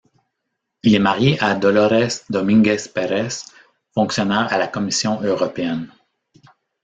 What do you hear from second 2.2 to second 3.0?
Dominguez